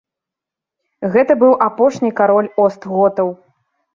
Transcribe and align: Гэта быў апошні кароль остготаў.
Гэта 1.15 1.33
быў 1.43 1.51
апошні 1.67 2.11
кароль 2.21 2.49
остготаў. 2.65 3.27